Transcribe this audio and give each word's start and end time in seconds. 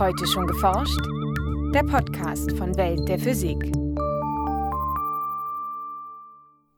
Heute 0.00 0.26
schon 0.26 0.46
geforscht? 0.46 0.98
Der 1.74 1.82
Podcast 1.82 2.56
von 2.56 2.74
Welt 2.78 3.06
der 3.06 3.18
Physik. 3.18 3.62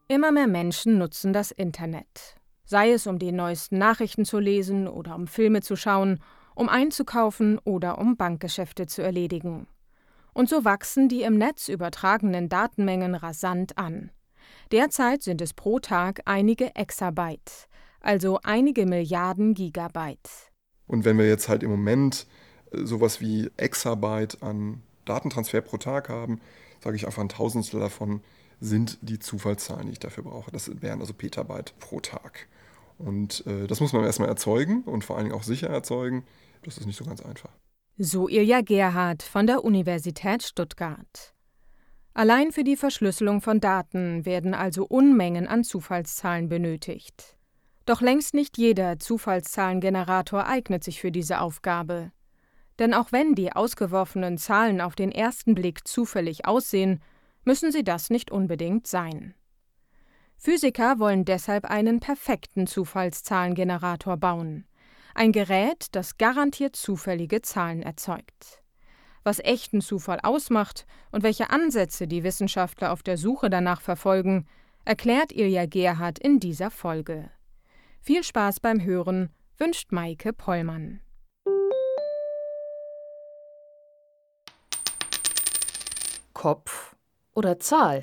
Immer 0.09 0.33
mehr 0.33 0.49
Menschen 0.49 0.99
nutzen 0.99 1.33
das 1.33 1.53
Internet. 1.53 2.35
Sei 2.65 2.91
es, 2.91 3.07
um 3.07 3.21
die 3.21 3.31
neuesten 3.31 3.79
Nachrichten 3.79 4.25
zu 4.25 4.41
lesen 4.41 4.89
oder 4.89 5.15
um 5.15 5.29
Filme 5.29 5.61
zu 5.61 5.77
schauen, 5.77 6.19
um 6.57 6.69
einzukaufen 6.69 7.61
oder 7.61 7.99
um 7.99 8.17
Bankgeschäfte 8.17 8.89
zu 8.89 9.03
erledigen. 9.03 9.69
Und 10.35 10.49
so 10.49 10.65
wachsen 10.65 11.09
die 11.09 11.23
im 11.23 11.39
Netz 11.39 11.69
übertragenen 11.69 12.49
Datenmengen 12.49 13.15
rasant 13.15 13.79
an. 13.79 14.11
Derzeit 14.73 15.23
sind 15.23 15.41
es 15.41 15.55
pro 15.55 15.79
Tag 15.79 16.23
einige 16.25 16.75
Exabyte, 16.75 17.69
also 18.01 18.41
einige 18.43 18.85
Milliarden 18.85 19.55
Gigabyte. 19.55 20.51
Und 20.89 21.05
wenn 21.05 21.19
wir 21.19 21.29
jetzt 21.29 21.49
halt 21.49 21.63
im 21.63 21.71
Moment 21.71 22.27
sowas 22.75 23.21
wie 23.21 23.51
Exabyte 23.57 24.43
an 24.43 24.83
Datentransfer 25.05 25.61
pro 25.61 25.77
Tag 25.77 26.09
haben, 26.09 26.41
sage 26.83 26.97
ich 26.97 27.07
einfach 27.07 27.23
ein 27.23 27.29
Tausendstel 27.29 27.81
davon 27.81 28.21
sind 28.63 28.99
die 29.03 29.19
Zufallszahlen, 29.19 29.87
die 29.87 29.93
ich 29.93 29.99
dafür 29.99 30.23
brauche. 30.23 30.51
Das 30.53 30.71
wären 30.81 31.01
also 31.01 31.13
Petabyte 31.13 31.75
pro 31.81 32.01
Tag. 32.01 32.47
Und 32.97 33.45
äh, 33.47 33.67
das 33.67 33.81
muss 33.81 33.93
man 33.93 34.05
erstmal 34.05 34.29
erzeugen 34.29 34.83
und 34.85 35.05
vor 35.05 35.17
allen 35.17 35.27
Dingen 35.27 35.37
auch 35.37 35.43
sicher 35.43 35.69
erzeugen. 35.69 36.25
Das 36.63 36.79
ist 36.79 36.87
nicht 36.87 36.97
so 36.97 37.05
ganz 37.05 37.21
einfach. 37.21 37.51
So 37.99 38.29
Ilja 38.29 38.61
Gerhard 38.61 39.23
von 39.25 39.49
der 39.49 39.65
Universität 39.65 40.45
Stuttgart. 40.45 41.35
Allein 42.15 42.53
für 42.53 42.63
die 42.63 42.77
Verschlüsselung 42.77 43.41
von 43.41 43.59
Daten 43.59 44.25
werden 44.25 44.55
also 44.55 44.87
Unmengen 44.87 45.49
an 45.49 45.65
Zufallszahlen 45.65 46.49
benötigt. 46.49 47.37
Doch 47.85 48.01
längst 48.01 48.33
nicht 48.33 48.59
jeder 48.59 48.99
Zufallszahlengenerator 48.99 50.47
eignet 50.47 50.85
sich 50.85 51.01
für 51.01 51.11
diese 51.11 51.41
Aufgabe. 51.41 52.13
Denn 52.83 52.95
auch 52.95 53.13
wenn 53.13 53.37
die 53.37 53.53
ausgeworfenen 53.53 54.39
Zahlen 54.39 54.81
auf 54.81 54.97
den 54.97 55.13
ersten 55.13 55.55
Blick 55.55 55.87
zufällig 55.87 56.47
aussehen, 56.47 57.01
müssen 57.45 57.71
sie 57.71 57.85
das 57.85 58.11
nicht 58.11 58.33
unbedingt 58.33 58.89
sein. 58.89 59.35
Physiker 60.37 60.99
wollen 60.99 61.25
deshalb 61.25 61.65
einen 61.67 62.01
perfekten 62.01 62.67
Zufallszahlengenerator 62.67 64.17
bauen. 64.17 64.67
Ein 65.15 65.31
Gerät, 65.31 65.87
das 65.93 66.19
garantiert 66.19 66.75
zufällige 66.75 67.41
Zahlen 67.41 67.85
erzeugt. 67.85 68.65
Was 69.23 69.39
echten 69.39 69.81
Zufall 69.81 70.19
ausmacht 70.21 70.85
und 71.13 71.23
welche 71.23 71.51
Ansätze 71.51 72.09
die 72.09 72.25
Wissenschaftler 72.25 72.93
auf 72.93 73.05
der 73.05 73.17
Suche 73.17 73.49
danach 73.49 73.81
verfolgen, 73.81 74.45
erklärt 74.85 75.31
Ilja 75.31 75.67
Gerhard 75.67 76.19
in 76.19 76.41
dieser 76.41 76.73
Folge. 76.73 77.31
Viel 78.01 78.25
Spaß 78.25 78.59
beim 78.59 78.83
Hören 78.83 79.31
wünscht 79.57 79.93
Maike 79.93 80.33
Pollmann. 80.33 80.99
Kopf 86.43 86.97
oder 87.35 87.61
Zahl? 87.61 88.03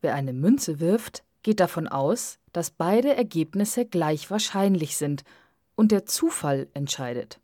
Wer 0.00 0.14
eine 0.14 0.32
Münze 0.32 0.80
wirft, 0.80 1.24
geht 1.42 1.60
davon 1.60 1.86
aus, 1.86 2.38
dass 2.54 2.70
beide 2.70 3.14
Ergebnisse 3.14 3.84
gleich 3.84 4.30
wahrscheinlich 4.30 4.96
sind 4.96 5.24
und 5.74 5.92
der 5.92 6.06
Zufall 6.06 6.68
entscheidet. 6.72 7.38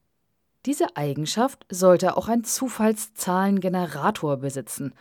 Diese 0.64 0.96
Eigenschaft 0.96 1.66
sollte 1.70 2.16
auch 2.16 2.28
ein 2.28 2.44
Zufallszahlengenerator 2.44 4.38
besitzen. 4.38 4.94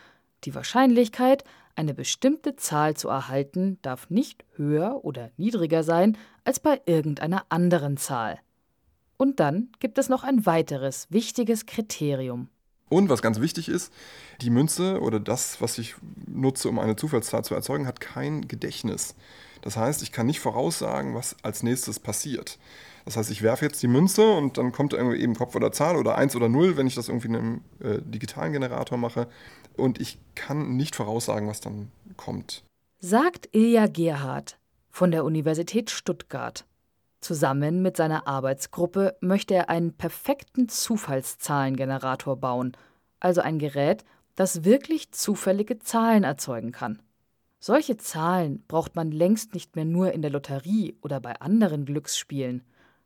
Die 0.44 0.54
Wahrscheinlichkeit, 0.54 1.46
eine 1.78 1.94
bestimmte 1.94 2.58
Zahl 2.58 2.98
zu 2.98 3.08
erhalten, 3.08 3.80
darf 3.84 4.10
nicht 4.10 4.44
höher 4.58 5.06
oder 5.06 5.32
niedriger 5.38 5.84
sein 5.84 6.18
als 6.44 6.60
bei 6.60 6.82
irgendeiner 6.86 7.46
anderen 7.48 7.96
Zahl. 7.96 8.38
Und 9.16 9.40
dann 9.40 9.70
gibt 9.80 9.98
es 9.98 10.10
noch 10.10 10.26
ein 10.26 10.46
weiteres 10.46 11.08
wichtiges 11.10 11.66
Kriterium. 11.66 12.50
Und 12.92 13.08
was 13.08 13.22
ganz 13.22 13.40
wichtig 13.40 13.70
ist, 13.70 13.94
die 14.42 14.50
Münze 14.50 15.00
oder 15.00 15.22
das, 15.22 15.62
was 15.62 15.78
ich 15.78 15.96
nutze, 16.28 16.68
um 16.68 16.78
eine 16.78 16.98
Zufallszahl 16.98 17.42
zu 17.42 17.56
erzeugen, 17.56 17.88
hat 17.88 18.02
kein 18.02 18.50
Gedächtnis. 18.50 19.16
Das 19.62 19.78
heißt, 19.78 20.04
ich 20.04 20.12
kann 20.12 20.26
nicht 20.26 20.42
voraussagen, 20.42 21.16
was 21.16 21.38
als 21.42 21.64
nächstes 21.64 22.02
passiert. 22.02 22.60
Das 23.06 23.16
heißt, 23.16 23.32
ich 23.32 23.44
werfe 23.44 23.64
jetzt 23.64 23.82
die 23.82 23.88
Münze 23.88 24.30
und 24.34 24.58
dann 24.58 24.74
kommt 24.74 24.92
irgendwie 24.92 25.22
eben 25.22 25.36
Kopf 25.36 25.56
oder 25.56 25.72
Zahl 25.72 25.96
oder 25.96 26.18
1 26.18 26.36
oder 26.36 26.50
0, 26.50 26.76
wenn 26.76 26.86
ich 26.86 26.96
das 26.96 27.08
irgendwie 27.08 27.30
in 27.30 27.36
einem 27.38 27.62
äh, 27.80 28.02
digitalen 28.02 28.52
Generator 28.52 28.98
mache. 28.98 29.30
Und 29.78 30.02
ich 30.02 30.20
kann 30.36 30.76
nicht 30.76 30.98
voraussagen, 30.98 31.48
was 31.48 31.62
dann 31.62 31.94
kommt. 32.18 32.66
Sagt 33.00 33.48
Ilja 33.54 33.88
Gerhard 33.88 34.60
von 34.90 35.12
der 35.12 35.24
Universität 35.24 35.90
Stuttgart. 35.92 36.66
Zusammen 37.22 37.82
mit 37.82 37.98
seiner 37.98 38.28
Arbeitsgruppe 38.28 39.16
möchte 39.22 39.54
er 39.54 39.70
einen 39.70 39.94
perfekten 39.94 40.68
Zufallszahlengenerator 40.68 42.36
bauen, 42.38 42.74
also 43.20 43.42
ein 43.42 43.60
Gerät, 43.60 44.04
das 44.36 44.64
wirklich 44.64 45.12
zufällige 45.12 45.80
Zahlen 45.80 46.24
erzeugen 46.24 46.72
kann. 46.72 47.02
Solche 47.60 47.96
Zahlen 47.98 48.64
braucht 48.68 48.96
man 48.96 49.12
längst 49.12 49.54
nicht 49.54 49.76
mehr 49.76 49.86
nur 49.86 50.12
in 50.12 50.22
der 50.24 50.32
Lotterie 50.32 50.98
oder 51.02 51.20
bei 51.20 51.40
anderen 51.40 51.86
Glücksspielen 51.86 52.64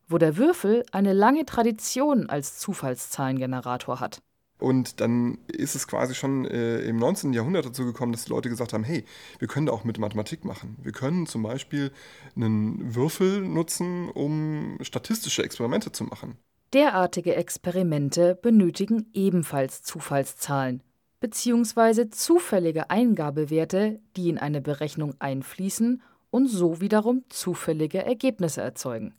wo 0.08 0.18
der 0.18 0.38
Würfel 0.38 0.84
eine 0.92 1.14
lange 1.14 1.46
Tradition 1.46 2.30
als 2.30 2.59
Zufallszahlengenerator 2.59 4.00
hat. 4.00 4.22
Und 4.58 5.02
dann 5.02 5.38
ist 5.48 5.76
es 5.76 5.88
quasi 5.88 6.16
schon 6.16 6.46
äh, 6.46 6.80
im 6.82 6.98
19. 6.98 7.34
Jahrhundert 7.34 7.66
dazu 7.66 7.86
gekommen, 7.86 8.14
dass 8.14 8.26
die 8.26 8.32
Leute 8.32 8.50
gesagt 8.50 8.72
haben, 8.72 8.86
hey, 8.86 9.04
wir 9.40 9.48
können 9.48 9.66
da 9.66 9.74
auch 9.74 9.84
mit 9.84 10.00
Mathematik 10.00 10.46
machen. 10.46 10.78
Wir 10.82 10.94
können 10.94 11.28
zum 11.28 11.44
Beispiel 11.44 11.92
einen 12.36 12.96
Würfel 12.96 13.42
nutzen, 13.42 14.10
um 14.10 14.78
statistische 14.82 15.44
Experimente 15.44 15.92
zu 15.92 16.06
machen. 16.06 16.38
Derartige 16.74 17.36
Experimente 17.36 18.36
benötigen 18.36 19.08
ebenfalls 19.14 19.84
Zufallszahlen 19.84 20.82
bzw. 21.20 22.10
zufällige 22.10 22.90
Eingabewerte, 22.90 24.00
die 24.16 24.30
in 24.30 24.38
eine 24.38 24.62
Berechnung 24.62 25.16
einfließen 25.20 26.02
und 26.30 26.48
so 26.48 26.82
wiederum 26.82 27.24
zufällige 27.30 28.04
Ergebnisse 28.04 28.62
erzeugen. 28.62 29.16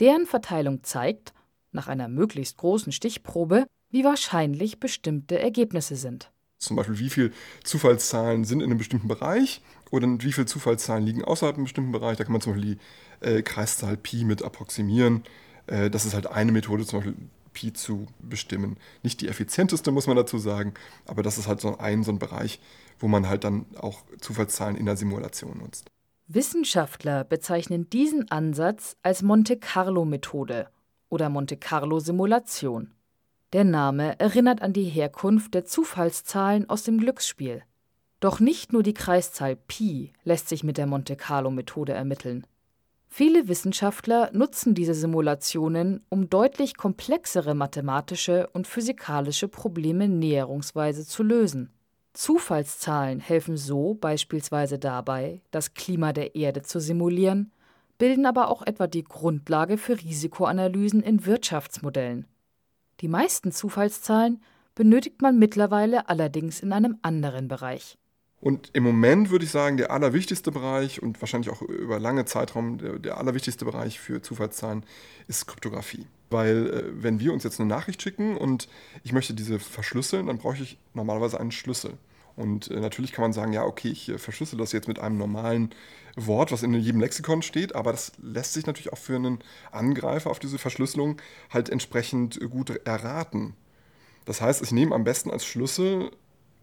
Deren 0.00 0.26
Verteilung 0.26 0.82
zeigt, 0.82 1.32
nach 1.72 1.88
einer 1.88 2.08
möglichst 2.08 2.56
großen 2.56 2.92
Stichprobe, 2.92 3.66
wie 3.90 4.04
wahrscheinlich 4.04 4.80
bestimmte 4.80 5.38
Ergebnisse 5.38 5.96
sind. 5.96 6.30
Zum 6.58 6.76
Beispiel, 6.76 6.98
wie 6.98 7.10
viele 7.10 7.32
Zufallszahlen 7.64 8.44
sind 8.44 8.60
in 8.60 8.66
einem 8.66 8.78
bestimmten 8.78 9.08
Bereich 9.08 9.62
oder 9.90 10.06
wie 10.20 10.32
viele 10.32 10.46
Zufallszahlen 10.46 11.04
liegen 11.04 11.24
außerhalb 11.24 11.56
einem 11.56 11.64
bestimmten 11.64 11.92
Bereich. 11.92 12.18
Da 12.18 12.24
kann 12.24 12.32
man 12.32 12.42
zum 12.42 12.52
Beispiel 12.52 12.76
die 13.20 13.26
äh, 13.26 13.42
Kreiszahl 13.42 13.96
Pi 13.96 14.24
mit 14.24 14.42
approximieren. 14.42 15.24
Äh, 15.66 15.90
das 15.90 16.04
ist 16.04 16.14
halt 16.14 16.26
eine 16.26 16.52
Methode, 16.52 16.84
zum 16.84 16.98
Beispiel 17.00 17.16
Pi 17.52 17.72
zu 17.72 18.06
bestimmen. 18.20 18.76
Nicht 19.02 19.20
die 19.20 19.28
effizienteste, 19.28 19.90
muss 19.90 20.06
man 20.06 20.16
dazu 20.16 20.38
sagen, 20.38 20.74
aber 21.06 21.22
das 21.22 21.38
ist 21.38 21.48
halt 21.48 21.60
so 21.60 21.78
ein, 21.78 22.04
so 22.04 22.12
ein 22.12 22.18
Bereich, 22.18 22.60
wo 22.98 23.08
man 23.08 23.28
halt 23.28 23.44
dann 23.44 23.66
auch 23.76 24.02
Zufallszahlen 24.20 24.76
in 24.76 24.86
der 24.86 24.96
Simulation 24.96 25.58
nutzt. 25.58 25.90
Wissenschaftler 26.28 27.24
bezeichnen 27.24 27.90
diesen 27.90 28.30
Ansatz 28.30 28.96
als 29.02 29.22
Monte-Carlo-Methode 29.22 30.68
oder 31.08 31.28
Monte-Carlo-Simulation. 31.28 32.92
Der 33.52 33.64
Name 33.64 34.18
erinnert 34.20 34.62
an 34.62 34.72
die 34.72 34.84
Herkunft 34.84 35.54
der 35.54 35.64
Zufallszahlen 35.64 36.68
aus 36.68 36.84
dem 36.84 36.98
Glücksspiel. 36.98 37.62
Doch 38.20 38.38
nicht 38.38 38.72
nur 38.72 38.84
die 38.84 38.94
Kreiszahl 38.94 39.56
Pi 39.56 40.12
lässt 40.22 40.48
sich 40.48 40.62
mit 40.62 40.78
der 40.78 40.86
Monte-Carlo-Methode 40.86 41.92
ermitteln. 41.92 42.46
Viele 43.08 43.48
Wissenschaftler 43.48 44.30
nutzen 44.32 44.74
diese 44.76 44.94
Simulationen, 44.94 46.04
um 46.10 46.30
deutlich 46.30 46.76
komplexere 46.76 47.56
mathematische 47.56 48.48
und 48.52 48.68
physikalische 48.68 49.48
Probleme 49.48 50.06
näherungsweise 50.06 51.04
zu 51.04 51.24
lösen. 51.24 51.72
Zufallszahlen 52.12 53.18
helfen 53.18 53.56
so 53.56 53.94
beispielsweise 53.94 54.78
dabei, 54.78 55.42
das 55.50 55.74
Klima 55.74 56.12
der 56.12 56.36
Erde 56.36 56.62
zu 56.62 56.78
simulieren, 56.78 57.50
bilden 57.98 58.26
aber 58.26 58.48
auch 58.48 58.62
etwa 58.64 58.86
die 58.86 59.04
Grundlage 59.04 59.76
für 59.76 59.98
Risikoanalysen 59.98 61.02
in 61.02 61.26
Wirtschaftsmodellen. 61.26 62.26
Die 63.00 63.08
meisten 63.08 63.50
Zufallszahlen 63.52 64.42
benötigt 64.74 65.22
man 65.22 65.38
mittlerweile 65.38 66.08
allerdings 66.08 66.60
in 66.60 66.72
einem 66.72 66.98
anderen 67.02 67.48
Bereich. 67.48 67.96
Und 68.40 68.70
im 68.72 68.82
Moment 68.82 69.30
würde 69.30 69.44
ich 69.44 69.50
sagen, 69.50 69.76
der 69.76 69.90
allerwichtigste 69.90 70.50
Bereich 70.50 71.02
und 71.02 71.20
wahrscheinlich 71.20 71.50
auch 71.50 71.60
über 71.60 71.98
lange 71.98 72.24
Zeitraum 72.24 72.78
der, 72.78 72.98
der 72.98 73.18
allerwichtigste 73.18 73.66
Bereich 73.66 74.00
für 74.00 74.22
Zufallszahlen 74.22 74.84
ist 75.28 75.46
Kryptographie. 75.46 76.06
Weil 76.30 76.70
äh, 76.70 77.02
wenn 77.02 77.20
wir 77.20 77.32
uns 77.34 77.44
jetzt 77.44 77.60
eine 77.60 77.68
Nachricht 77.68 78.00
schicken 78.00 78.36
und 78.36 78.68
ich 79.02 79.12
möchte 79.12 79.34
diese 79.34 79.58
verschlüsseln, 79.58 80.26
dann 80.26 80.38
brauche 80.38 80.62
ich 80.62 80.78
normalerweise 80.94 81.38
einen 81.38 81.52
Schlüssel. 81.52 81.98
Und 82.40 82.70
äh, 82.70 82.80
natürlich 82.80 83.12
kann 83.12 83.22
man 83.22 83.34
sagen, 83.34 83.52
ja, 83.52 83.64
okay, 83.64 83.88
ich 83.88 84.08
äh, 84.08 84.16
verschlüssel 84.16 84.58
das 84.58 84.72
jetzt 84.72 84.88
mit 84.88 84.98
einem 84.98 85.18
normalen 85.18 85.74
Wort, 86.16 86.52
was 86.52 86.62
in 86.62 86.72
jedem 86.72 87.00
Lexikon 87.00 87.42
steht, 87.42 87.74
aber 87.74 87.92
das 87.92 88.12
lässt 88.22 88.54
sich 88.54 88.66
natürlich 88.66 88.92
auch 88.92 88.98
für 88.98 89.16
einen 89.16 89.40
Angreifer 89.70 90.30
auf 90.30 90.38
diese 90.38 90.58
Verschlüsselung 90.58 91.20
halt 91.50 91.68
entsprechend 91.68 92.40
gut 92.50 92.70
erraten. 92.86 93.54
Das 94.24 94.40
heißt, 94.40 94.62
ich 94.62 94.72
nehme 94.72 94.94
am 94.94 95.04
besten 95.04 95.30
als 95.30 95.44
Schlüssel 95.44 96.12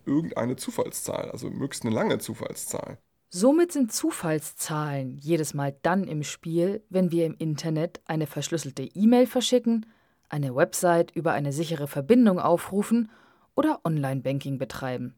irgendeine 0.07 0.55
Zufallszahl, 0.55 1.29
also 1.29 1.49
möglichst 1.49 1.85
eine 1.85 1.93
lange 1.93 2.17
Zufallszahl. 2.17 2.97
Somit 3.29 3.71
sind 3.71 3.93
Zufallszahlen 3.93 5.17
jedes 5.19 5.53
Mal 5.53 5.77
dann 5.83 6.05
im 6.05 6.23
Spiel, 6.23 6.81
wenn 6.89 7.11
wir 7.11 7.27
im 7.27 7.35
Internet 7.37 8.01
eine 8.05 8.25
verschlüsselte 8.25 8.83
E-Mail 8.83 9.27
verschicken, 9.27 9.85
eine 10.27 10.55
Website 10.55 11.11
über 11.11 11.33
eine 11.33 11.53
sichere 11.53 11.87
Verbindung 11.87 12.39
aufrufen 12.39 13.11
oder 13.55 13.81
Online-Banking 13.83 14.57
betreiben. 14.57 15.13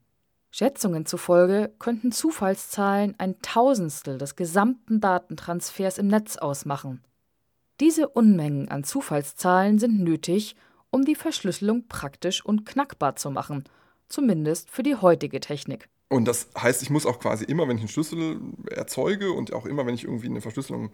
Schätzungen 0.51 1.05
zufolge 1.05 1.73
könnten 1.79 2.11
Zufallszahlen 2.11 3.15
ein 3.17 3.39
Tausendstel 3.41 4.17
des 4.17 4.35
gesamten 4.35 4.99
Datentransfers 4.99 5.97
im 5.97 6.07
Netz 6.07 6.37
ausmachen. 6.37 7.03
Diese 7.79 8.09
Unmengen 8.09 8.67
an 8.69 8.83
Zufallszahlen 8.83 9.79
sind 9.79 9.99
nötig, 9.99 10.55
um 10.89 11.05
die 11.05 11.15
Verschlüsselung 11.15 11.87
praktisch 11.87 12.43
und 12.43 12.65
knackbar 12.65 13.15
zu 13.15 13.29
machen, 13.31 13.63
zumindest 14.09 14.69
für 14.69 14.83
die 14.83 14.95
heutige 14.95 15.39
Technik. 15.39 15.87
Und 16.09 16.25
das 16.27 16.49
heißt, 16.57 16.81
ich 16.81 16.89
muss 16.89 17.05
auch 17.05 17.19
quasi 17.19 17.45
immer, 17.45 17.67
wenn 17.67 17.77
ich 17.77 17.83
einen 17.83 17.89
Schlüssel 17.89 18.41
erzeuge 18.71 19.31
und 19.31 19.53
auch 19.53 19.67
immer, 19.67 19.85
wenn 19.85 19.93
ich 19.93 20.05
irgendwie 20.05 20.25
eine 20.25 20.41
Verschlüsselung 20.41 20.89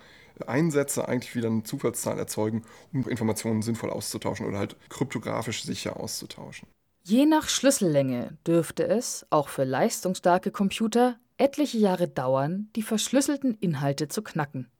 einsetze, 0.45 1.07
eigentlich 1.07 1.33
wieder 1.35 1.47
eine 1.47 1.63
Zufallszahl 1.63 2.19
erzeugen, 2.19 2.63
um 2.91 3.07
Informationen 3.07 3.61
sinnvoll 3.61 3.91
auszutauschen 3.91 4.45
oder 4.45 4.59
halt 4.59 4.75
kryptografisch 4.89 5.63
sicher 5.63 5.97
auszutauschen. 5.97 6.67
Je 7.07 7.27
nach 7.27 7.49
Schlüssellänge 7.49 8.35
dürfte 8.47 8.87
es, 8.87 9.27
auch 9.29 9.47
für 9.47 9.63
leistungsstarke 9.63 10.49
Computer, 10.49 11.19
etliche 11.37 11.77
Jahre 11.77 12.07
dauern, 12.07 12.69
die 12.75 12.81
verschlüsselten 12.81 13.53
Inhalte 13.59 14.07
zu 14.07 14.23
knacken. 14.23 14.71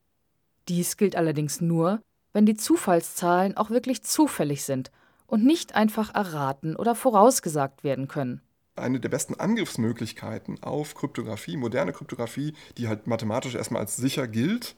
Dies 0.68 0.98
gilt 0.98 1.16
allerdings 1.16 1.62
nur, 1.62 2.02
wenn 2.34 2.48
die 2.48 2.56
Zufallszahlen 2.56 3.56
auch 3.58 3.70
wirklich 3.70 4.02
zufällig 4.02 4.64
sind 4.64 4.90
und 5.28 5.46
nicht 5.46 5.76
einfach 5.76 6.16
erraten 6.16 6.76
oder 6.76 6.96
vorausgesagt 6.96 7.84
werden 7.84 8.08
können 8.08 8.42
eine 8.76 9.00
der 9.00 9.08
besten 9.10 9.36
Angriffsmöglichkeiten 9.36 10.62
auf 10.62 10.96
Kryptographie, 10.96 11.56
moderne 11.56 11.94
Kryptographie, 11.94 12.54
die 12.78 12.88
halt 12.88 13.08
mathematisch 13.08 13.56
erstmal 13.56 13.82
als 13.82 13.96
sicher 13.96 14.28
gilt, 14.28 14.76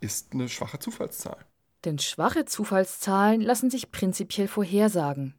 ist 0.00 0.32
eine 0.32 0.48
schwache 0.48 0.78
Zufallszahl. 0.78 1.38
Denn 1.86 1.98
schwache 1.98 2.44
Zufallszahlen 2.44 3.40
lassen 3.40 3.70
sich 3.70 3.90
prinzipiell 3.90 4.46
vorhersagen. 4.46 5.34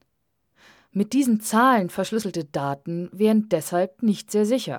Mit 0.92 1.14
diesen 1.14 1.42
Zahlen 1.42 1.90
verschlüsselte 1.90 2.46
Daten 2.46 3.10
wären 3.14 3.50
deshalb 3.50 4.04
nicht 4.04 4.32
sehr 4.32 4.46
sicher. 4.46 4.78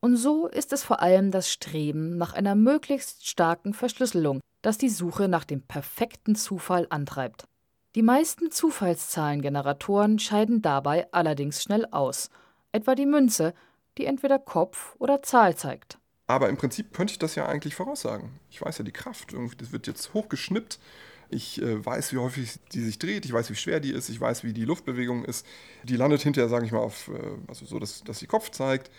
Und 0.00 0.16
so 0.16 0.46
ist 0.46 0.72
es 0.72 0.82
vor 0.82 1.00
allem 1.00 1.30
das 1.30 1.50
Streben 1.50 2.18
nach 2.18 2.34
einer 2.34 2.54
möglichst 2.54 3.26
starken 3.26 3.72
Verschlüsselung, 3.72 4.40
das 4.60 4.76
die 4.76 4.90
Suche 4.90 5.28
nach 5.28 5.44
dem 5.44 5.62
perfekten 5.62 6.36
Zufall 6.36 6.86
antreibt. 6.90 7.44
Die 7.94 8.02
meisten 8.02 8.50
Zufallszahlengeneratoren 8.50 10.18
scheiden 10.18 10.62
dabei 10.62 11.10
allerdings 11.12 11.62
schnell 11.62 11.86
aus– 11.90 12.30
etwa 12.74 12.94
die 12.94 13.06
Münze, 13.06 13.54
die 13.96 14.04
entweder 14.04 14.38
Kopf 14.38 14.96
oder 14.98 15.22
Zahl 15.22 15.56
zeigt. 15.56 15.98
Aber 16.26 16.48
im 16.48 16.56
Prinzip 16.56 16.92
könnte 16.92 17.12
ich 17.12 17.18
das 17.18 17.34
ja 17.36 17.46
eigentlich 17.46 17.74
voraussagen. 17.74 18.40
Ich 18.50 18.60
weiß 18.60 18.78
ja 18.78 18.84
die 18.84 18.92
Kraft, 18.92 19.32
irgendwie, 19.32 19.56
das 19.56 19.72
wird 19.72 19.86
jetzt 19.86 20.12
hochgeschnippt. 20.14 20.78
Ich 21.34 21.60
äh, 21.60 21.84
weiß, 21.84 22.12
wie 22.12 22.18
häufig 22.18 22.58
die 22.72 22.80
sich 22.80 22.98
dreht, 22.98 23.24
ich 23.24 23.32
weiß, 23.32 23.50
wie 23.50 23.54
schwer 23.54 23.80
die 23.80 23.92
ist, 23.92 24.08
ich 24.08 24.20
weiß, 24.20 24.44
wie 24.44 24.52
die 24.52 24.64
Luftbewegung 24.64 25.24
ist. 25.24 25.46
Die 25.82 25.96
landet 25.96 26.22
hinterher, 26.22 26.48
sage 26.48 26.66
ich 26.66 26.72
mal, 26.72 26.78
auf, 26.78 27.08
äh, 27.08 27.38
also 27.48 27.66
so, 27.66 27.78
dass, 27.78 28.04
dass 28.04 28.18
sie 28.18 28.26
Kopf 28.26 28.50
zeigt. 28.50 28.90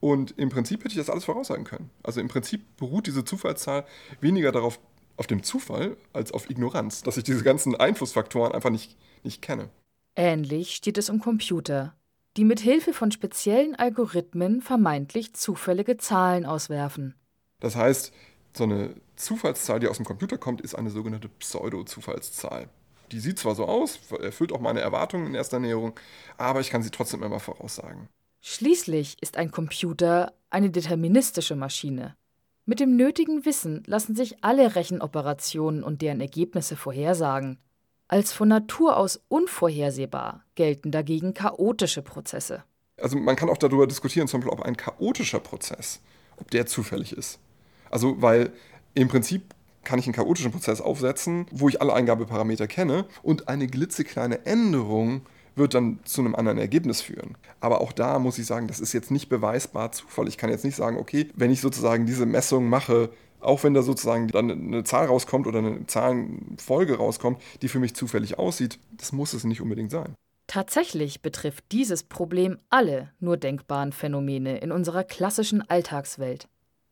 Und 0.00 0.38
im 0.38 0.48
Prinzip 0.48 0.80
hätte 0.80 0.92
ich 0.92 0.98
das 0.98 1.10
alles 1.10 1.24
voraussagen 1.24 1.64
können. 1.64 1.90
Also 2.02 2.20
im 2.20 2.28
Prinzip 2.28 2.62
beruht 2.76 3.06
diese 3.06 3.24
Zufallszahl 3.24 3.84
weniger 4.20 4.52
darauf, 4.52 4.80
auf 5.16 5.26
dem 5.26 5.42
Zufall, 5.42 5.98
als 6.14 6.32
auf 6.32 6.48
Ignoranz, 6.48 7.02
dass 7.02 7.18
ich 7.18 7.24
diese 7.24 7.44
ganzen 7.44 7.76
Einflussfaktoren 7.76 8.52
einfach 8.52 8.70
nicht, 8.70 8.96
nicht 9.22 9.42
kenne. 9.42 9.68
Ähnlich 10.16 10.76
steht 10.76 10.96
es 10.96 11.10
um 11.10 11.20
Computer 11.20 11.94
die 12.36 12.44
mit 12.44 12.60
Hilfe 12.60 12.92
von 12.92 13.10
speziellen 13.10 13.74
Algorithmen 13.74 14.62
vermeintlich 14.62 15.34
zufällige 15.34 15.96
Zahlen 15.96 16.46
auswerfen. 16.46 17.14
Das 17.58 17.76
heißt, 17.76 18.12
so 18.56 18.64
eine 18.64 18.94
Zufallszahl, 19.16 19.80
die 19.80 19.88
aus 19.88 19.96
dem 19.96 20.06
Computer 20.06 20.38
kommt, 20.38 20.60
ist 20.60 20.74
eine 20.74 20.90
sogenannte 20.90 21.28
Pseudo-Zufallszahl. 21.28 22.68
Die 23.12 23.20
sieht 23.20 23.38
zwar 23.38 23.54
so 23.54 23.66
aus, 23.66 23.98
erfüllt 24.20 24.52
auch 24.52 24.60
meine 24.60 24.80
Erwartungen 24.80 25.26
in 25.26 25.34
erster 25.34 25.58
Näherung, 25.58 25.98
aber 26.36 26.60
ich 26.60 26.70
kann 26.70 26.82
sie 26.82 26.90
trotzdem 26.90 27.22
immer 27.22 27.40
voraussagen. 27.40 28.08
Schließlich 28.40 29.16
ist 29.20 29.36
ein 29.36 29.50
Computer 29.50 30.32
eine 30.48 30.70
deterministische 30.70 31.56
Maschine. 31.56 32.16
Mit 32.64 32.80
dem 32.80 32.96
nötigen 32.96 33.44
Wissen 33.44 33.82
lassen 33.86 34.14
sich 34.14 34.44
alle 34.44 34.76
Rechenoperationen 34.76 35.82
und 35.82 36.02
deren 36.02 36.20
Ergebnisse 36.20 36.76
vorhersagen. 36.76 37.58
Als 38.06 38.32
von 38.32 38.48
Natur 38.48 38.96
aus 38.96 39.20
unvorhersehbar 39.28 40.44
gelten 40.54 40.90
dagegen 40.90 41.34
chaotische 41.34 42.02
Prozesse. 42.02 42.64
Also 42.96 43.16
man 43.16 43.36
kann 43.36 43.48
auch 43.48 43.58
darüber 43.58 43.86
diskutieren, 43.86 44.28
zum 44.28 44.40
Beispiel, 44.40 44.58
ob 44.58 44.64
ein 44.64 44.76
chaotischer 44.76 45.40
Prozess, 45.40 46.00
ob 46.36 46.50
der 46.50 46.66
zufällig 46.66 47.12
ist. 47.12 47.40
Also 47.90 48.20
weil 48.22 48.52
im 48.94 49.08
Prinzip 49.08 49.54
kann 49.84 49.98
ich 49.98 50.06
einen 50.06 50.14
chaotischen 50.14 50.52
Prozess 50.52 50.80
aufsetzen, 50.80 51.46
wo 51.50 51.68
ich 51.68 51.80
alle 51.80 51.94
Eingabeparameter 51.94 52.66
kenne 52.66 53.06
und 53.22 53.48
eine 53.48 53.66
glitzekleine 53.66 54.46
Änderung 54.46 55.22
wird 55.56 55.74
dann 55.74 55.98
zu 56.04 56.20
einem 56.20 56.34
anderen 56.34 56.58
Ergebnis 56.58 57.00
führen. 57.00 57.36
Aber 57.60 57.80
auch 57.80 57.92
da 57.92 58.18
muss 58.18 58.38
ich 58.38 58.46
sagen, 58.46 58.68
das 58.68 58.80
ist 58.80 58.92
jetzt 58.92 59.10
nicht 59.10 59.28
beweisbar 59.28 59.92
Zufall. 59.92 60.28
Ich 60.28 60.38
kann 60.38 60.50
jetzt 60.50 60.64
nicht 60.64 60.76
sagen, 60.76 60.96
okay, 60.96 61.28
wenn 61.34 61.50
ich 61.50 61.60
sozusagen 61.60 62.06
diese 62.06 62.26
Messung 62.26 62.68
mache, 62.68 63.10
auch 63.40 63.64
wenn 63.64 63.74
da 63.74 63.82
sozusagen 63.82 64.28
dann 64.28 64.50
eine 64.50 64.84
Zahl 64.84 65.06
rauskommt 65.06 65.46
oder 65.46 65.58
eine 65.58 65.86
Zahlenfolge 65.86 66.96
rauskommt, 66.96 67.40
die 67.62 67.68
für 67.68 67.78
mich 67.78 67.94
zufällig 67.94 68.38
aussieht, 68.38 68.78
das 68.96 69.12
muss 69.12 69.32
es 69.32 69.44
nicht 69.44 69.60
unbedingt 69.60 69.90
sein. 69.90 70.14
Tatsächlich 70.46 71.22
betrifft 71.22 71.64
dieses 71.70 72.02
Problem 72.02 72.58
alle 72.70 73.12
nur 73.20 73.36
denkbaren 73.36 73.92
Phänomene 73.92 74.58
in 74.58 74.72
unserer 74.72 75.04
klassischen 75.04 75.62
Alltagswelt. 75.68 76.48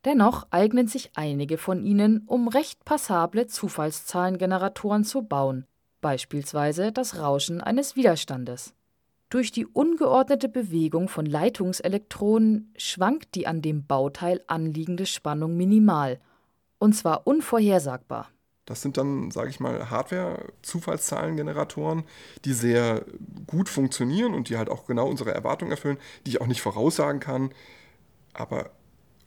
Dennoch 0.09 0.47
eignen 0.49 0.89
sich 0.89 1.11
einige 1.17 1.59
von 1.59 1.85
ihnen, 1.85 2.23
um 2.25 2.49
recht 2.49 2.83
passable 2.87 3.47
Zufallszahlengeneratoren 3.47 5.05
zu 5.05 5.21
bauen, 5.21 5.67
beispielsweise 6.01 6.93
das 6.93 7.19
Rauschen 7.19 7.61
eines 7.61 7.95
Widerstandes. 7.95 8.73
Durch 9.29 9.53
die 9.53 9.67
ungeordnete 9.67 10.49
Bewegung 10.49 11.11
von 11.11 11.27
Leitungselektronen 11.27 12.73
schwankt 12.79 13.35
die 13.35 13.47
an 13.47 13.61
dem 13.61 13.85
Bauteil 13.85 14.43
anliegende 14.47 15.05
Spannung 15.05 15.59
minimal 15.59 16.21
und 16.79 16.95
zwar 16.95 17.27
unvorhersagbar. 17.27 18.31
Das 18.65 18.81
sind 18.81 18.97
dann, 18.97 19.31
sage 19.31 19.51
ich 19.51 19.61
mal, 19.61 19.91
Hardware-Zufallszahlengeneratoren, 19.91 22.05
die 22.47 22.55
sehr 22.55 23.05
gut 23.47 23.69
funktionieren 23.69 24.33
und 24.33 24.49
die 24.49 24.57
halt 24.57 24.71
auch 24.71 24.87
genau 24.87 25.07
unsere 25.07 25.35
Erwartungen 25.35 25.71
erfüllen, 25.71 25.99
die 26.25 26.31
ich 26.31 26.41
auch 26.41 26.47
nicht 26.47 26.63
voraussagen 26.63 27.21
kann, 27.21 27.51
aber 28.33 28.71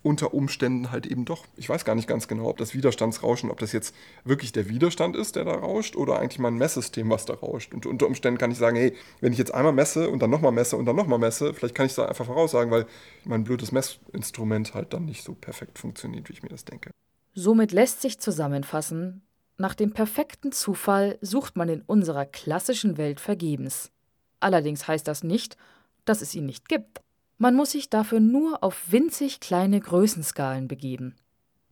unter 0.04 0.34
Umständen 0.34 0.92
halt 0.92 1.06
eben 1.06 1.26
doch. 1.26 1.46
Ich 1.56 1.70
weiß 1.70 1.86
gar 1.86 1.96
nicht 1.96 2.08
ganz 2.08 2.28
genau, 2.28 2.48
ob 2.48 2.58
das 2.58 2.74
Widerstandsrauschen, 2.74 3.52
ob 3.52 3.60
das 3.60 3.72
jetzt 3.72 3.96
wirklich 4.24 4.52
der 4.52 4.68
Widerstand 4.68 5.16
ist, 5.16 5.36
der 5.36 5.46
da 5.46 5.54
rauscht, 5.54 5.96
oder 5.96 6.20
eigentlich 6.20 6.40
mein 6.40 6.56
Messsystem, 6.56 7.10
was 7.10 7.26
da 7.26 7.36
rauscht. 7.36 7.74
Und 7.74 7.86
unter 7.86 8.08
Umständen 8.08 8.40
kann 8.40 8.52
ich 8.52 8.58
sagen, 8.58 8.78
hey, 8.78 8.96
wenn 9.20 9.32
ich 9.32 9.40
jetzt 9.40 9.54
einmal 9.54 9.74
messe 9.74 10.10
und 10.10 10.22
dann 10.22 10.30
nochmal 10.30 10.52
messe 10.52 10.76
und 10.78 10.86
dann 10.86 10.96
nochmal 10.96 11.20
messe, 11.20 11.54
vielleicht 11.54 11.76
kann 11.76 11.86
ich 11.86 11.92
es 11.92 11.98
da 11.98 12.06
einfach 12.06 12.26
voraussagen, 12.26 12.72
weil 12.72 12.88
mein 13.26 13.44
blödes 13.44 13.72
Messinstrument 13.72 14.74
halt 14.74 14.94
dann 14.94 15.06
nicht 15.06 15.24
so 15.24 15.34
perfekt 15.34 15.78
funktioniert, 15.78 16.30
wie 16.30 16.34
ich 16.34 16.44
mir 16.44 16.50
das 16.50 16.66
denke. 16.66 16.92
Somit 17.34 17.72
lässt 17.72 18.02
sich 18.02 18.20
zusammenfassen, 18.20 19.22
nach 19.58 19.76
dem 19.76 19.94
perfekten 19.94 20.52
Zufall 20.52 21.20
sucht 21.22 21.56
man 21.56 21.70
in 21.70 21.82
unserer 21.84 22.26
klassischen 22.26 22.98
Welt 22.98 23.20
vergebens. 23.20 23.92
Allerdings 24.40 24.88
heißt 24.88 25.08
das 25.08 25.24
nicht, 25.24 25.56
dass 26.04 26.22
es 26.22 26.34
ihn 26.34 26.48
nicht 26.48 26.68
gibt. 26.68 27.02
Man 27.42 27.56
muss 27.56 27.72
sich 27.72 27.90
dafür 27.90 28.20
nur 28.20 28.64
auf 28.64 28.92
winzig 28.92 29.40
kleine 29.40 29.80
Größenskalen 29.80 30.68
begeben. 30.68 31.16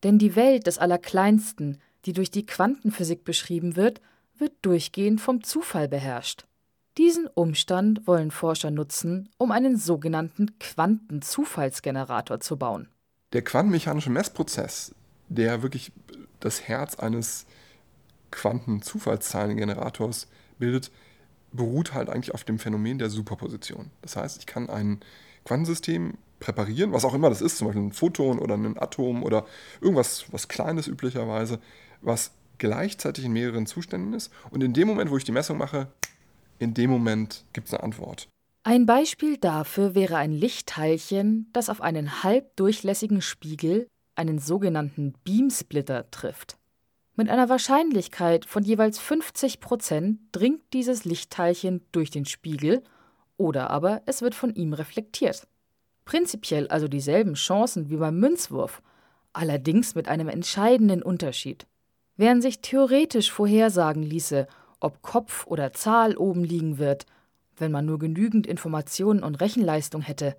Denn 0.02 0.18
die 0.18 0.36
Welt 0.36 0.66
des 0.66 0.80
Allerkleinsten, 0.80 1.78
die 2.06 2.14
durch 2.14 2.32
die 2.32 2.48
Quantenphysik 2.48 3.24
beschrieben 3.24 3.76
wird, 3.76 4.02
wird 4.36 4.54
durchgehend 4.64 5.22
vom 5.22 5.44
Zufall 5.44 5.88
beherrscht. 5.88 6.48
Diesen 6.98 7.28
Umstand 7.28 8.08
wollen 8.08 8.32
Forscher 8.32 8.72
nutzen, 8.72 9.30
um 9.38 9.52
einen 9.52 9.78
sogenannten 9.78 10.58
Quantenzufallsgenerator 10.58 12.40
zu 12.40 12.58
bauen. 12.58 12.90
Der 13.34 13.44
quantenmechanische 13.44 14.10
Messprozess 14.10 14.96
der 15.28 15.62
wirklich 15.62 15.92
das 16.40 16.68
Herz 16.68 16.96
eines 16.96 17.46
Quantenzufallszahlengenerators 18.32 20.30
bildet, 20.58 20.90
beruht 21.52 21.94
halt 21.94 22.10
eigentlich 22.10 22.34
auf 22.34 22.44
dem 22.44 22.58
Phänomen 22.58 22.98
der 22.98 23.12
Superposition. 23.12 23.92
Das 24.02 24.16
heißt, 24.16 24.40
ich 24.40 24.48
kann 24.48 24.68
ein 24.68 25.02
Quantensystem 25.50 26.14
präparieren, 26.40 26.94
was 26.94 27.06
auch 27.06 27.16
immer 27.16 27.30
das 27.30 27.42
ist, 27.42 27.58
zum 27.58 27.68
Beispiel 27.68 27.82
ein 27.82 27.92
Photon 27.92 28.38
oder 28.38 28.54
ein 28.54 28.78
Atom 28.78 29.24
oder 29.24 29.48
irgendwas 29.82 30.26
was 30.32 30.48
Kleines 30.48 30.88
üblicherweise, 30.88 31.60
was 32.02 32.36
gleichzeitig 32.60 33.26
in 33.26 33.34
mehreren 33.34 33.66
Zuständen 33.66 34.14
ist. 34.14 34.32
Und 34.52 34.64
in 34.64 34.74
dem 34.74 34.88
Moment, 34.88 35.10
wo 35.10 35.18
ich 35.18 35.24
die 35.24 35.32
Messung 35.32 35.58
mache, 35.58 35.88
in 36.60 36.76
dem 36.76 36.92
Moment 36.92 37.46
gibt 37.54 37.68
es 37.68 37.74
eine 37.74 37.82
Antwort. 37.82 38.28
Ein 38.64 38.86
Beispiel 38.86 39.38
dafür 39.38 39.96
wäre 39.96 40.18
ein 40.18 40.34
Lichtteilchen, 40.34 41.50
das 41.52 41.70
auf 41.70 41.82
einen 41.82 42.22
halbdurchlässigen 42.22 43.24
Spiegel 43.24 43.88
einen 44.14 44.38
sogenannten 44.38 45.16
Beamsplitter 45.24 46.12
trifft. 46.12 46.60
Mit 47.16 47.28
einer 47.28 47.50
Wahrscheinlichkeit 47.50 48.46
von 48.46 48.64
jeweils 48.64 49.00
50 49.00 49.62
Prozent 49.62 50.20
dringt 50.32 50.62
dieses 50.74 51.06
Lichtteilchen 51.06 51.82
durch 51.92 52.12
den 52.12 52.26
Spiegel 52.26 52.84
oder 53.40 53.70
aber 53.70 54.02
es 54.06 54.22
wird 54.22 54.36
von 54.36 54.54
ihm 54.54 54.74
reflektiert. 54.74 55.48
Prinzipiell 56.06 56.68
also 56.68 56.88
dieselben 56.88 57.34
Chancen 57.34 57.90
wie 57.90 57.96
beim 57.96 58.20
Münzwurf, 58.20 58.82
allerdings 59.34 59.96
mit 59.96 60.08
einem 60.08 60.28
entscheidenden 60.28 61.02
Unterschied. 61.02 61.66
Während 62.18 62.42
sich 62.42 62.62
theoretisch 62.62 63.32
vorhersagen 63.32 64.04
ließe, 64.04 64.48
ob 64.80 65.02
Kopf 65.02 65.48
oder 65.48 65.72
Zahl 65.74 66.18
oben 66.18 66.44
liegen 66.44 66.78
wird, 66.78 67.06
wenn 67.58 67.72
man 67.72 67.86
nur 67.86 68.00
genügend 68.00 68.46
Informationen 68.46 69.24
und 69.24 69.36
Rechenleistung 69.36 70.02
hätte, 70.02 70.36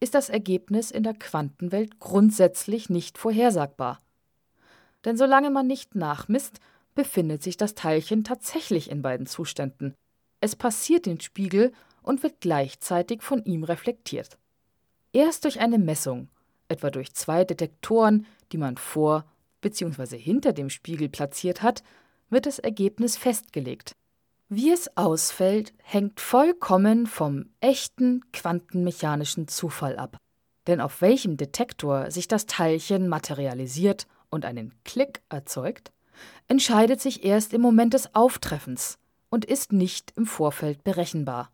ist 0.00 0.14
das 0.14 0.28
Ergebnis 0.28 0.90
in 0.90 1.04
der 1.04 1.14
Quantenwelt 1.14 2.00
grundsätzlich 2.00 2.90
nicht 2.90 3.16
vorhersagbar. 3.16 4.00
Denn 5.04 5.16
solange 5.16 5.50
man 5.50 5.66
nicht 5.66 5.94
nachmisst, 5.94 6.60
befindet 6.94 7.42
sich 7.42 7.56
das 7.56 7.74
Teilchen 7.74 8.24
tatsächlich 8.24 8.90
in 8.90 9.00
beiden 9.00 9.26
Zuständen. 9.26 9.94
Es 10.40 10.56
passiert 10.56 11.06
den 11.06 11.20
Spiegel 11.20 11.72
und 12.02 12.22
wird 12.22 12.40
gleichzeitig 12.40 13.22
von 13.22 13.44
ihm 13.44 13.64
reflektiert. 13.64 14.38
Erst 15.12 15.44
durch 15.44 15.60
eine 15.60 15.78
Messung, 15.78 16.28
etwa 16.68 16.90
durch 16.90 17.12
zwei 17.14 17.44
Detektoren, 17.44 18.26
die 18.50 18.58
man 18.58 18.76
vor 18.76 19.24
bzw. 19.60 20.18
hinter 20.18 20.52
dem 20.52 20.70
Spiegel 20.70 21.08
platziert 21.08 21.62
hat, 21.62 21.82
wird 22.30 22.46
das 22.46 22.58
Ergebnis 22.58 23.16
festgelegt. 23.16 23.94
Wie 24.48 24.70
es 24.70 24.96
ausfällt, 24.96 25.72
hängt 25.82 26.20
vollkommen 26.20 27.06
vom 27.06 27.46
echten 27.60 28.20
quantenmechanischen 28.32 29.48
Zufall 29.48 29.96
ab. 29.96 30.18
Denn 30.66 30.80
auf 30.80 31.00
welchem 31.00 31.36
Detektor 31.36 32.10
sich 32.10 32.28
das 32.28 32.46
Teilchen 32.46 33.08
materialisiert 33.08 34.06
und 34.30 34.44
einen 34.44 34.74
Klick 34.84 35.22
erzeugt, 35.28 35.92
entscheidet 36.48 37.00
sich 37.00 37.24
erst 37.24 37.52
im 37.52 37.60
Moment 37.60 37.94
des 37.94 38.14
Auftreffens 38.14 38.98
und 39.30 39.44
ist 39.44 39.72
nicht 39.72 40.12
im 40.16 40.26
Vorfeld 40.26 40.84
berechenbar. 40.84 41.50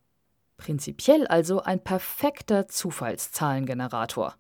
Prinzipiell 0.59 1.27
also 1.27 1.63
ein 1.63 1.83
perfekter 1.83 2.69
Zufallszahlengenerator. 2.69 4.35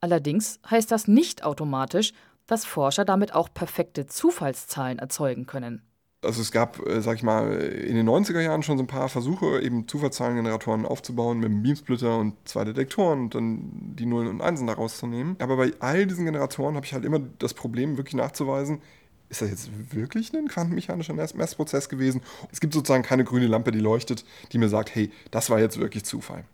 Allerdings 0.00 0.58
heißt 0.68 0.90
das 0.90 1.06
nicht 1.06 1.44
automatisch, 1.44 2.12
dass 2.46 2.64
Forscher 2.64 3.04
damit 3.04 3.34
auch 3.34 3.52
perfekte 3.52 4.06
Zufallszahlen 4.06 4.98
erzeugen 4.98 5.46
können. 5.46 5.82
Also 6.22 6.42
es 6.42 6.50
gab, 6.50 6.84
äh, 6.86 7.00
sag 7.00 7.16
ich 7.16 7.22
mal, 7.22 7.52
in 7.52 7.94
den 7.94 8.08
90er 8.08 8.40
Jahren 8.40 8.62
schon 8.62 8.76
so 8.76 8.84
ein 8.84 8.88
paar 8.88 9.08
Versuche, 9.08 9.60
eben 9.62 9.88
Zufallszahlengeneratoren 9.88 10.84
aufzubauen 10.84 11.38
mit 11.38 11.50
einem 11.50 11.62
Beamsplitter 11.62 12.18
und 12.18 12.34
zwei 12.46 12.64
Detektoren 12.64 13.20
und 13.20 13.34
dann 13.34 13.94
die 13.96 14.04
Nullen 14.04 14.28
und 14.28 14.42
Einsen 14.42 14.66
daraus 14.66 14.98
zu 14.98 15.06
nehmen. 15.06 15.36
Aber 15.38 15.56
bei 15.56 15.72
all 15.80 16.06
diesen 16.06 16.26
Generatoren 16.26 16.76
habe 16.76 16.84
ich 16.84 16.92
halt 16.92 17.06
immer 17.06 17.20
das 17.38 17.54
Problem, 17.54 17.96
wirklich 17.96 18.14
nachzuweisen, 18.14 18.82
ist 19.30 19.42
das 19.42 19.50
jetzt 19.50 19.94
wirklich 19.94 20.34
ein 20.34 20.48
quantenmechanischer 20.48 21.14
Messprozess 21.14 21.88
gewesen? 21.88 22.20
Es 22.50 22.60
gibt 22.60 22.74
sozusagen 22.74 23.04
keine 23.04 23.24
grüne 23.24 23.46
Lampe, 23.46 23.70
die 23.70 23.78
leuchtet, 23.78 24.24
die 24.52 24.58
mir 24.58 24.68
sagt, 24.68 24.94
hey, 24.94 25.10
das 25.30 25.48
war 25.48 25.60
jetzt 25.60 25.78
wirklich 25.78 26.04
Zufall. 26.04 26.44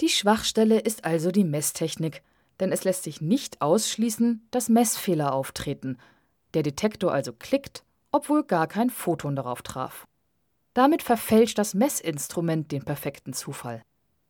Die 0.00 0.08
Schwachstelle 0.08 0.78
ist 0.78 1.04
also 1.04 1.32
die 1.32 1.44
Messtechnik, 1.44 2.22
denn 2.60 2.72
es 2.72 2.84
lässt 2.84 3.02
sich 3.02 3.20
nicht 3.20 3.60
ausschließen, 3.60 4.46
dass 4.52 4.68
Messfehler 4.68 5.32
auftreten. 5.32 5.98
Der 6.54 6.62
Detektor 6.62 7.12
also 7.12 7.32
klickt, 7.32 7.84
obwohl 8.12 8.44
gar 8.44 8.68
kein 8.68 8.90
Photon 8.90 9.34
darauf 9.34 9.62
traf. 9.62 10.06
Damit 10.72 11.02
verfälscht 11.02 11.58
das 11.58 11.74
Messinstrument 11.74 12.70
den 12.70 12.84
perfekten 12.84 13.32
Zufall. 13.32 13.82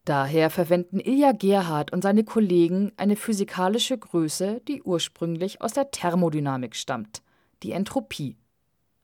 Daher 0.07 0.49
verwenden 0.49 0.99
Ilja 0.99 1.33
Gerhard 1.33 1.92
und 1.92 2.02
seine 2.02 2.25
Kollegen 2.25 2.92
eine 2.97 3.16
physikalische 3.16 3.99
Größe, 3.99 4.62
die 4.66 4.83
ursprünglich 4.83 5.61
aus 5.61 5.75
der 5.75 5.90
Thermodynamik 5.90 6.75
stammt 6.75 7.21
die 7.62 7.72
Entropie. 7.72 8.36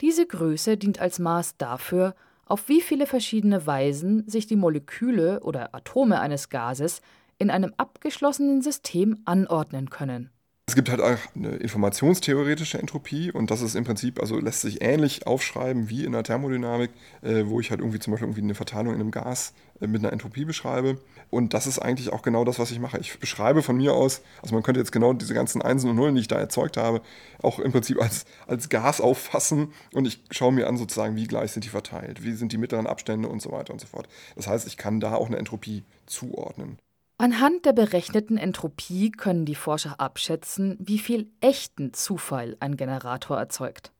Diese 0.01 0.27
Größe 0.27 0.77
dient 0.77 1.01
als 1.01 1.19
Maß 1.19 1.57
dafür, 1.57 2.15
auf 2.45 2.69
wie 2.69 2.81
viele 2.81 3.07
verschiedene 3.07 3.67
Weisen 3.67 4.29
sich 4.29 4.47
die 4.47 4.57
Moleküle 4.57 5.41
oder 5.41 5.75
Atome 5.75 6.21
eines 6.21 6.49
Gases 6.49 7.01
in 7.39 7.51
einem 7.51 7.75
abgeschlossenen 7.77 8.63
System 8.63 9.21
anordnen 9.25 9.91
können 9.91 10.31
es 10.69 10.75
gibt 10.75 10.89
halt 10.91 11.01
auch 11.01 11.17
eine 11.37 11.51
informationstheoretische 11.51 12.79
Entropie 12.79 13.31
und 13.31 13.53
das 13.53 13.63
ist 13.63 13.77
im 13.77 13.85
Prinzip, 13.85 14.21
also 14.21 14.41
lässt 14.41 14.63
sich 14.63 14.83
ähnlich 14.83 15.25
aufschreiben 15.25 15.89
wie 15.91 16.05
in 16.05 16.11
der 16.11 16.25
Thermodynamik, 16.25 16.91
äh, 17.23 17.45
wo 17.47 17.61
ich 17.61 17.71
halt 17.71 17.79
irgendwie 17.79 18.01
zum 18.01 18.11
Beispiel 18.11 18.27
irgendwie 18.27 18.43
eine 18.43 18.57
Verteilung 18.57 18.93
in 18.93 19.01
einem 19.01 19.13
Gas 19.13 19.55
äh, 19.81 19.87
mit 19.87 20.03
einer 20.03 20.13
Entropie 20.13 20.45
beschreibe. 20.45 21.01
Und 21.31 21.55
das 21.55 21.69
ist 21.69 21.79
eigentlich 21.79 22.13
auch 22.13 22.23
genau 22.23 22.45
das, 22.45 22.59
was 22.59 22.73
ich 22.73 22.81
mache. 22.81 22.99
Ich 22.99 23.21
beschreibe 23.21 23.63
von 23.63 23.77
mir 23.77 23.95
aus, 23.95 24.23
also 24.43 24.55
man 24.55 24.65
könnte 24.65 24.81
jetzt 24.81 24.91
genau 24.91 25.13
diese 25.13 25.35
ganzen 25.35 25.63
Einsen 25.63 25.89
und 25.89 25.97
Nullen, 25.97 26.17
die 26.17 26.23
ich 26.23 26.29
da 26.29 26.37
erzeugt 26.37 26.77
habe, 26.77 27.01
auch 27.41 27.61
im 27.61 27.71
Prinzip 27.71 28.03
als, 28.03 28.25
als 28.49 28.69
Gas 28.69 29.01
auffassen 29.01 29.73
und 29.93 30.09
ich 30.09 30.25
schaue 30.33 30.53
mir 30.53 30.67
an 30.67 30.79
sozusagen, 30.79 31.15
wie 31.15 31.29
gleich 31.29 31.53
sind 31.53 31.65
die 31.65 31.69
verteilt, 31.69 32.25
wie 32.25 32.33
sind 32.33 32.51
die 32.51 32.59
mittleren 32.59 32.89
Abstände 32.89 33.29
und 33.29 33.41
so 33.41 33.53
weiter 33.53 33.73
und 33.73 33.81
so 33.81 33.87
fort. 33.87 34.09
Das 34.35 34.49
heißt, 34.49 34.67
ich 34.67 34.77
kann 34.77 34.99
da 34.99 35.15
auch 35.15 35.29
eine 35.29 35.37
Entropie 35.37 35.85
zuordnen. 36.07 36.79
Anhand 37.19 37.65
der 37.65 37.73
berechneten 37.73 38.37
Entropie 38.37 39.11
können 39.11 39.47
die 39.47 39.55
Forscher 39.55 39.99
abschätzen, 40.01 40.77
wie 40.79 40.99
viel 40.99 41.31
echten 41.41 41.95
Zufall 41.95 42.59
ein 42.61 42.77
Generator 42.77 43.39
erzeugt. 43.39 43.91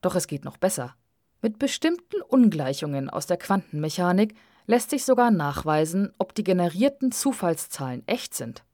Doch 0.00 0.16
es 0.16 0.26
geht 0.26 0.44
noch 0.44 0.56
besser. 0.56 0.96
Mit 1.42 1.60
bestimmten 1.60 2.20
Ungleichungen 2.22 3.08
aus 3.08 3.26
der 3.26 3.36
Quantenmechanik 3.36 4.34
lässt 4.66 4.90
sich 4.90 5.04
sogar 5.04 5.30
nachweisen, 5.30 6.12
ob 6.18 6.34
die 6.34 6.42
generierten 6.42 7.12
Zufallszahlen 7.12 8.02
echt 8.08 8.34
sind. 8.34 8.64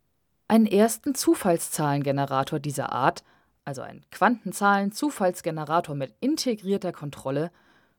Einen 0.48 0.66
ersten 0.66 1.14
Zufallszahlengenerator 1.14 2.60
dieser 2.60 2.92
Art, 2.92 3.22
also 3.66 3.82
ein 3.82 4.06
Quantenzahlen-Zufallsgenerator 4.10 5.94
mit 5.94 6.14
integrierter 6.20 6.92
Kontrolle, 6.92 7.50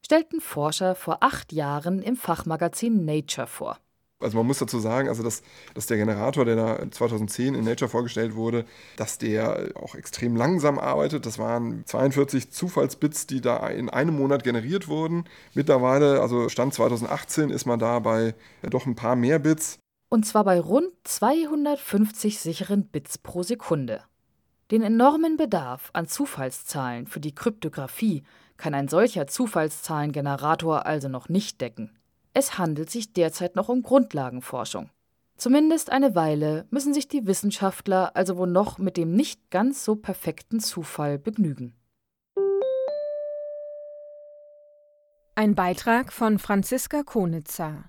stellten 0.04 0.42
Forscher 0.42 0.96
vor 0.96 1.18
acht 1.22 1.54
Jahren 1.54 2.02
im 2.02 2.16
Fachmagazin 2.16 3.06
Nature 3.06 3.46
vor 3.46 3.78
also 4.24 4.38
man 4.38 4.48
muss 4.48 4.60
dazu 4.60 4.80
sagen, 4.80 5.10
also 5.10 5.24
dass, 5.24 5.44
dass 5.74 5.86
der 5.88 5.98
Generator, 5.98 6.46
der 6.46 6.56
da 6.56 6.92
2010 6.92 7.56
in 7.56 7.64
Nature 7.64 7.90
vorgestellt 7.90 8.36
wurde, 8.36 8.66
dass 8.96 9.18
der 9.18 9.72
auch 9.76 9.96
extrem 9.96 10.36
langsam 10.36 10.80
arbeitet. 10.80 11.26
Das 11.26 11.38
waren 11.40 11.84
42 11.86 12.52
Zufallsbits, 12.52 13.28
die 13.28 13.42
da 13.42 13.68
in 13.68 13.90
einem 13.90 14.16
Monat 14.16 14.44
generiert 14.44 14.88
wurden. 14.88 15.26
Mittlerweile, 15.54 16.22
also 16.22 16.50
Stand 16.50 16.74
2018, 16.74 17.50
ist 17.50 17.66
man 17.66 17.80
da 17.80 18.00
bei 18.00 18.36
doch 18.62 18.86
ein 18.86 18.96
paar 18.96 19.16
mehr 19.16 19.40
Bits. 19.40 19.80
Und 20.10 20.26
zwar 20.26 20.44
bei 20.44 20.60
rund 20.60 20.92
250 21.04 22.40
sicheren 22.40 22.86
Bits 22.86 23.18
pro 23.18 23.44
Sekunde. 23.44 24.04
Den 24.72 24.82
enormen 24.82 25.38
Bedarf 25.38 25.90
an 25.94 26.08
Zufallszahlen 26.08 27.08
für 27.08 27.20
die 27.20 27.36
Kryptographie 27.36 28.24
kann 28.58 28.74
ein 28.74 28.88
solcher 28.88 29.28
Zufallszahlengenerator 29.28 30.86
also 30.86 31.10
noch 31.10 31.30
nicht 31.30 31.60
decken. 31.62 31.98
Es 32.34 32.58
handelt 32.58 32.90
sich 32.90 33.14
derzeit 33.14 33.56
noch 33.56 33.70
um 33.70 33.84
Grundlagenforschung. 33.84 34.90
Zumindest 35.38 35.92
eine 35.92 36.16
Weile 36.16 36.66
müssen 36.72 36.94
sich 36.94 37.08
die 37.08 37.28
Wissenschaftler 37.28 38.16
also 38.16 38.38
wohl 38.38 38.48
noch 38.50 38.78
mit 38.78 38.98
dem 38.98 39.14
nicht 39.14 39.52
ganz 39.52 39.84
so 39.84 39.96
perfekten 39.96 40.60
Zufall 40.60 41.20
begnügen. 41.20 41.76
Ein 45.36 45.56
Beitrag 45.56 46.14
von 46.14 46.40
Franziska 46.40 47.04
Konitzer. 47.04 47.86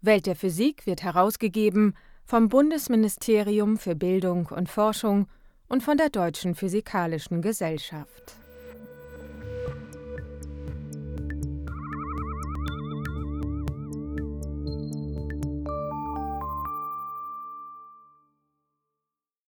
Welt 0.00 0.26
der 0.26 0.36
Physik 0.36 0.86
wird 0.86 1.02
herausgegeben 1.02 1.96
vom 2.24 2.48
Bundesministerium 2.48 3.76
für 3.76 3.94
Bildung 3.94 4.46
und 4.46 4.68
Forschung 4.68 5.28
und 5.68 5.82
von 5.82 5.96
der 5.96 6.10
Deutschen 6.10 6.54
Physikalischen 6.54 7.42
Gesellschaft. 7.42 8.43